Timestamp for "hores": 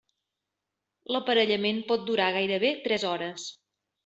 3.13-3.47